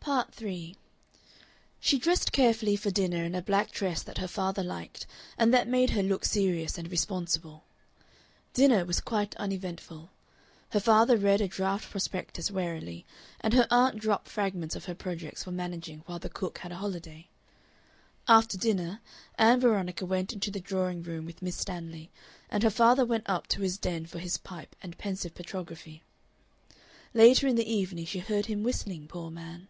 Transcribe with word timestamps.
Part 0.00 0.34
3 0.34 0.74
She 1.78 1.98
dressed 1.98 2.32
carefully 2.32 2.74
for 2.74 2.90
dinner 2.90 3.22
in 3.22 3.34
a 3.36 3.42
black 3.42 3.70
dress 3.70 4.02
that 4.02 4.16
her 4.18 4.26
father 4.26 4.62
liked, 4.62 5.06
and 5.38 5.52
that 5.54 5.68
made 5.68 5.90
her 5.90 6.02
look 6.02 6.24
serious 6.24 6.76
and 6.78 6.90
responsible. 6.90 7.64
Dinner 8.54 8.84
was 8.86 8.98
quite 9.00 9.36
uneventful. 9.36 10.08
Her 10.70 10.80
father 10.80 11.16
read 11.18 11.40
a 11.42 11.46
draft 11.48 11.88
prospectus 11.90 12.50
warily, 12.50 13.04
and 13.42 13.52
her 13.54 13.68
aunt 13.70 14.00
dropped 14.00 14.26
fragments 14.28 14.74
of 14.74 14.86
her 14.86 14.94
projects 14.96 15.44
for 15.44 15.52
managing 15.52 16.02
while 16.06 16.18
the 16.18 16.28
cook 16.30 16.58
had 16.60 16.72
a 16.72 16.76
holiday. 16.78 17.28
After 18.26 18.56
dinner 18.58 19.02
Ann 19.38 19.60
Veronica 19.60 20.06
went 20.06 20.32
into 20.32 20.50
the 20.50 20.60
drawing 20.60 21.02
room 21.04 21.24
with 21.26 21.42
Miss 21.42 21.56
Stanley, 21.56 22.10
and 22.48 22.62
her 22.64 22.70
father 22.70 23.04
went 23.06 23.28
up 23.28 23.46
to 23.48 23.60
his 23.60 23.76
den 23.78 24.06
for 24.06 24.18
his 24.18 24.38
pipe 24.38 24.74
and 24.82 24.96
pensive 24.98 25.34
petrography. 25.36 26.00
Later 27.14 27.46
in 27.46 27.54
the 27.56 27.70
evening 27.72 28.06
she 28.06 28.18
heard 28.20 28.46
him 28.46 28.62
whistling, 28.64 29.06
poor 29.06 29.30
man! 29.30 29.68